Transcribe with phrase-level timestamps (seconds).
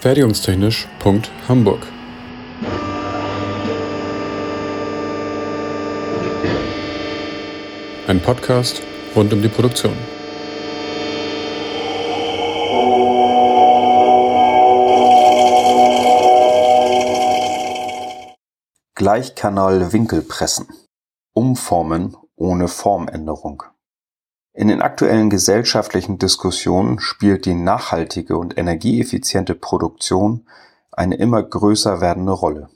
[0.00, 1.86] Fertigungstechnisch.hamburg
[8.06, 8.80] Ein Podcast
[9.14, 9.92] rund um die Produktion.
[18.94, 20.66] Gleichkanal-Winkelpressen.
[21.34, 23.64] Umformen ohne Formänderung.
[24.52, 30.48] In den aktuellen gesellschaftlichen Diskussionen spielt die nachhaltige und energieeffiziente Produktion
[30.90, 32.68] eine immer größer werdende Rolle.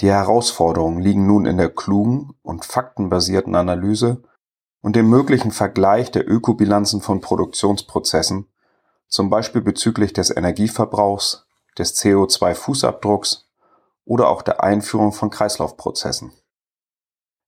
[0.00, 4.24] Die Herausforderungen liegen nun in der klugen und faktenbasierten Analyse
[4.80, 8.48] und dem möglichen Vergleich der Ökobilanzen von Produktionsprozessen,
[9.06, 11.46] zum Beispiel bezüglich des Energieverbrauchs,
[11.78, 13.44] des CO2-Fußabdrucks
[14.04, 16.32] oder auch der Einführung von Kreislaufprozessen.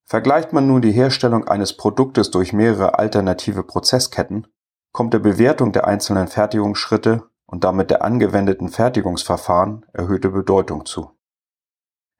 [0.06, 4.46] Vergleicht man nun die Herstellung eines Produktes durch mehrere alternative Prozessketten,
[4.92, 11.10] kommt der Bewertung der einzelnen Fertigungsschritte und damit der angewendeten Fertigungsverfahren erhöhte Bedeutung zu.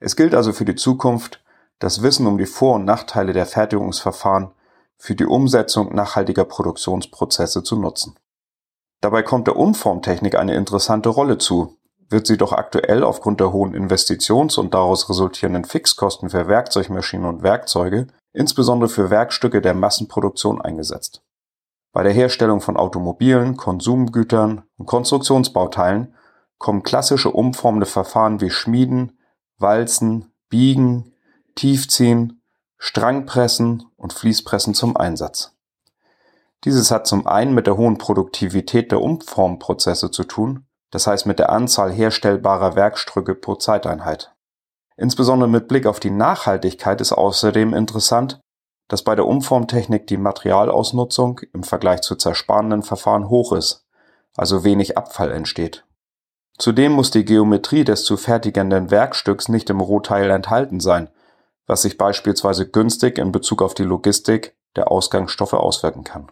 [0.00, 1.44] Es gilt also für die Zukunft,
[1.78, 4.52] das Wissen um die Vor- und Nachteile der Fertigungsverfahren
[4.96, 8.19] für die Umsetzung nachhaltiger Produktionsprozesse zu nutzen.
[9.00, 11.76] Dabei kommt der Umformtechnik eine interessante Rolle zu,
[12.08, 17.42] wird sie doch aktuell aufgrund der hohen Investitions- und daraus resultierenden Fixkosten für Werkzeugmaschinen und
[17.42, 21.22] Werkzeuge, insbesondere für Werkstücke der Massenproduktion eingesetzt.
[21.92, 26.14] Bei der Herstellung von Automobilen, Konsumgütern und Konstruktionsbauteilen
[26.58, 29.19] kommen klassische umformende Verfahren wie Schmieden,
[29.58, 31.12] Walzen, Biegen,
[31.55, 32.42] Tiefziehen,
[32.78, 35.56] Strangpressen und Fließpressen zum Einsatz.
[36.64, 41.41] Dieses hat zum einen mit der hohen Produktivität der Umformprozesse zu tun das heißt mit
[41.41, 44.33] der Anzahl herstellbarer Werkstücke pro Zeiteinheit.
[44.97, 48.39] Insbesondere mit Blick auf die Nachhaltigkeit ist außerdem interessant,
[48.87, 53.84] dass bei der Umformtechnik die Materialausnutzung im Vergleich zu zersparenden Verfahren hoch ist,
[54.37, 55.84] also wenig Abfall entsteht.
[56.59, 61.10] Zudem muss die Geometrie des zu fertigenden Werkstücks nicht im Rohteil enthalten sein,
[61.66, 66.31] was sich beispielsweise günstig in Bezug auf die Logistik der Ausgangsstoffe auswirken kann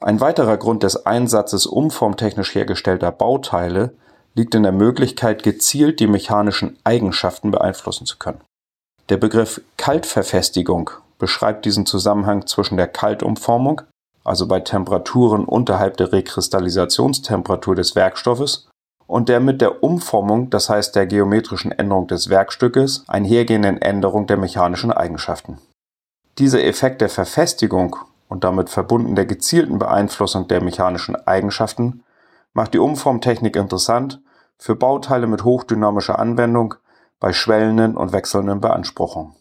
[0.00, 3.94] ein weiterer Grund des Einsatzes umformtechnisch hergestellter Bauteile
[4.34, 8.40] liegt in der Möglichkeit, gezielt die mechanischen Eigenschaften beeinflussen zu können.
[9.08, 13.82] Der Begriff Kaltverfestigung beschreibt diesen Zusammenhang zwischen der Kaltumformung,
[14.22, 18.68] also bei Temperaturen unterhalb der Rekristallisationstemperatur des Werkstoffes,
[19.08, 24.36] und der mit der Umformung, das heißt der geometrischen Änderung des Werkstückes, einhergehenden Änderung der
[24.36, 25.58] mechanischen Eigenschaften.
[26.36, 27.96] Dieser Effekt der Verfestigung
[28.28, 32.04] und damit verbunden der gezielten Beeinflussung der mechanischen Eigenschaften
[32.52, 34.22] macht die Umformtechnik interessant
[34.58, 36.74] für Bauteile mit hochdynamischer Anwendung
[37.20, 39.34] bei schwellenden und wechselnden Beanspruchungen.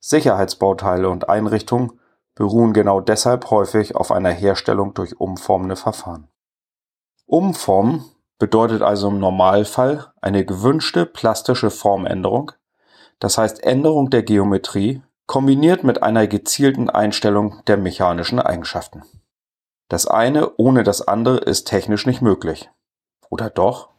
[0.00, 1.98] Sicherheitsbauteile und Einrichtungen
[2.34, 6.28] beruhen genau deshalb häufig auf einer Herstellung durch umformende Verfahren.
[7.26, 8.04] Umformen
[8.38, 12.52] bedeutet also im Normalfall eine gewünschte plastische Formänderung,
[13.18, 19.02] das heißt Änderung der Geometrie kombiniert mit einer gezielten Einstellung der mechanischen Eigenschaften.
[19.88, 22.70] Das eine ohne das andere ist technisch nicht möglich.
[23.30, 23.90] Oder doch?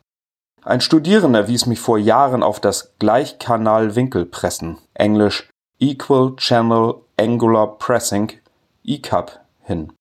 [0.63, 5.49] Ein Studierender wies mich vor Jahren auf das Gleichkanal-Winkelpressen, englisch
[5.79, 8.31] Equal Channel Angular Pressing,
[8.83, 9.93] ECAP, hin.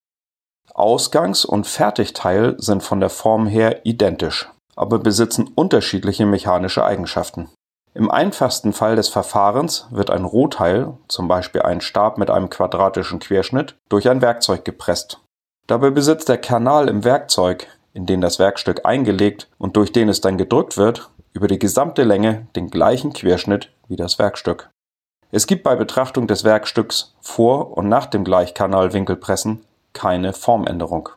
[0.73, 7.51] Ausgangs- und Fertigteil sind von der Form her identisch, aber besitzen unterschiedliche mechanische Eigenschaften.
[7.97, 13.21] Im einfachsten Fall des Verfahrens wird ein Rohteil, zum Beispiel ein Stab mit einem quadratischen
[13.21, 15.21] Querschnitt, durch ein Werkzeug gepresst.
[15.69, 20.21] Dabei besitzt der Kanal im Werkzeug, in den das Werkstück eingelegt und durch den es
[20.21, 24.71] dann gedrückt wird, über die gesamte Länge den gleichen Querschnitt wie das Werkstück.
[25.31, 31.10] Es gibt bei Betrachtung des Werkstücks vor und nach dem Gleichkanalwinkelpressen keine Formänderung.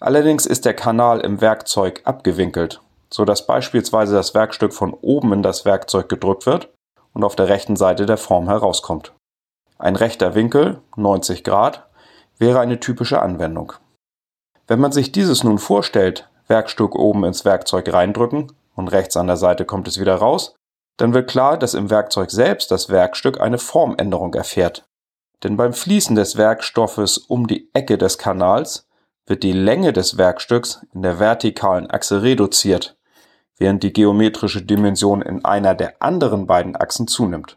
[0.00, 2.82] Allerdings ist der Kanal im Werkzeug abgewinkelt
[3.14, 6.70] so dass beispielsweise das Werkstück von oben in das Werkzeug gedrückt wird
[7.12, 9.12] und auf der rechten Seite der Form herauskommt.
[9.78, 11.88] Ein rechter Winkel, 90 Grad,
[12.38, 13.72] wäre eine typische Anwendung.
[14.66, 19.36] Wenn man sich dieses nun vorstellt, Werkstück oben ins Werkzeug reindrücken und rechts an der
[19.36, 20.56] Seite kommt es wieder raus,
[20.96, 24.86] dann wird klar, dass im Werkzeug selbst das Werkstück eine Formänderung erfährt.
[25.44, 28.88] Denn beim Fließen des Werkstoffes um die Ecke des Kanals
[29.28, 32.96] wird die Länge des Werkstücks in der vertikalen Achse reduziert
[33.58, 37.56] während die geometrische Dimension in einer der anderen beiden Achsen zunimmt.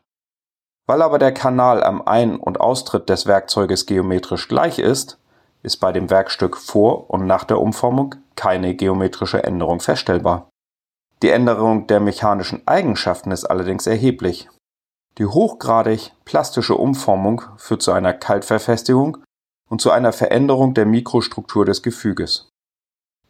[0.88, 5.20] Weil aber der Kanal am Ein- und Austritt des Werkzeuges geometrisch gleich ist,
[5.64, 10.50] ist bei dem Werkstück vor und nach der Umformung keine geometrische Änderung feststellbar.
[11.24, 14.50] Die Änderung der mechanischen Eigenschaften ist allerdings erheblich.
[15.18, 19.18] Die hochgradig plastische Umformung führt zu einer Kaltverfestigung
[19.68, 22.50] und zu einer Veränderung der Mikrostruktur des Gefüges.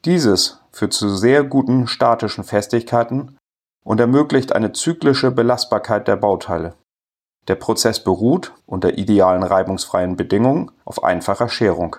[0.05, 3.37] Dieses führt zu sehr guten statischen Festigkeiten
[3.83, 6.75] und ermöglicht eine zyklische Belastbarkeit der Bauteile.
[7.47, 11.95] Der Prozess beruht, unter idealen reibungsfreien Bedingungen, auf einfacher Scherung.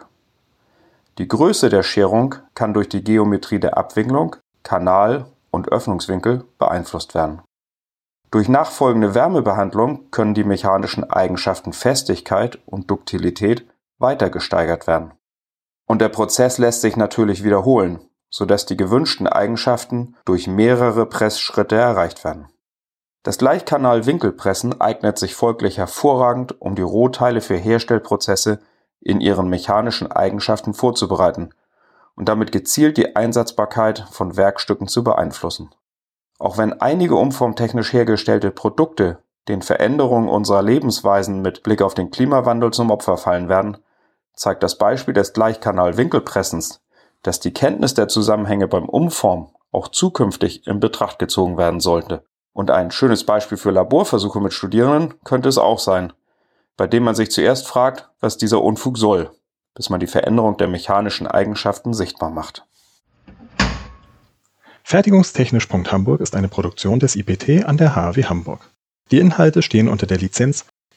[1.16, 7.42] Die Größe der Scherung kann durch die Geometrie der Abwicklung, Kanal und Öffnungswinkel beeinflusst werden.
[8.30, 13.66] Durch nachfolgende Wärmebehandlung können die mechanischen Eigenschaften Festigkeit und Duktilität
[13.98, 15.12] weiter gesteigert werden.
[15.88, 17.98] Und der Prozess lässt sich natürlich wiederholen,
[18.30, 22.46] sodass die gewünschten Eigenschaften durch mehrere Pressschritte erreicht werden.
[23.22, 28.60] Das Gleichkanal-Winkelpressen eignet sich folglich hervorragend, um die Rohteile für Herstellprozesse
[29.00, 31.50] in ihren mechanischen Eigenschaften vorzubereiten
[32.14, 35.70] und damit gezielt die Einsatzbarkeit von Werkstücken zu beeinflussen.
[36.38, 42.72] Auch wenn einige umformtechnisch hergestellte Produkte den Veränderungen unserer Lebensweisen mit Blick auf den Klimawandel
[42.72, 43.78] zum Opfer fallen werden,
[44.38, 46.80] zeigt das Beispiel des Gleichkanal-Winkelpressens,
[47.22, 52.24] dass die Kenntnis der Zusammenhänge beim Umformen auch zukünftig in Betracht gezogen werden sollte.
[52.52, 56.12] Und ein schönes Beispiel für Laborversuche mit Studierenden könnte es auch sein,
[56.76, 59.30] bei dem man sich zuerst fragt, was dieser Unfug soll,
[59.74, 62.64] bis man die Veränderung der mechanischen Eigenschaften sichtbar macht.
[64.84, 68.70] Fertigungstechnisch.hamburg ist eine Produktion des IPT an der HW Hamburg.
[69.10, 70.64] Die Inhalte stehen unter der Lizenz